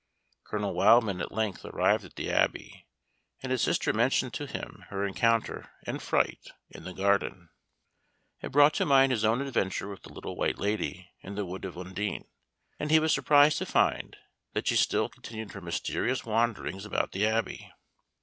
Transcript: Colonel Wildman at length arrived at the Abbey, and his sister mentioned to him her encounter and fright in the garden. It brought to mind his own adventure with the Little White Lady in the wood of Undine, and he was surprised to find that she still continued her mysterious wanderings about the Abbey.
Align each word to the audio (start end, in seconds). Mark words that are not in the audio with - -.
Colonel 0.45 0.73
Wildman 0.73 1.21
at 1.21 1.31
length 1.31 1.63
arrived 1.63 2.03
at 2.03 2.15
the 2.15 2.31
Abbey, 2.31 2.87
and 3.43 3.51
his 3.51 3.61
sister 3.61 3.93
mentioned 3.93 4.33
to 4.33 4.47
him 4.47 4.83
her 4.89 5.05
encounter 5.05 5.71
and 5.85 6.01
fright 6.01 6.53
in 6.71 6.85
the 6.85 6.93
garden. 6.95 7.49
It 8.41 8.51
brought 8.51 8.73
to 8.73 8.85
mind 8.87 9.11
his 9.11 9.23
own 9.23 9.41
adventure 9.41 9.87
with 9.87 10.01
the 10.01 10.11
Little 10.11 10.35
White 10.35 10.57
Lady 10.57 11.11
in 11.21 11.35
the 11.35 11.45
wood 11.45 11.65
of 11.65 11.77
Undine, 11.77 12.25
and 12.79 12.89
he 12.89 12.97
was 12.99 13.13
surprised 13.13 13.59
to 13.59 13.65
find 13.67 14.17
that 14.53 14.65
she 14.65 14.75
still 14.75 15.07
continued 15.07 15.51
her 15.51 15.61
mysterious 15.61 16.25
wanderings 16.25 16.83
about 16.83 17.11
the 17.11 17.27
Abbey. 17.27 17.71